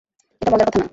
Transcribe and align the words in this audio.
এটা 0.41 0.49
মজার 0.53 0.67
কথা 0.67 0.79
না। 0.79 0.87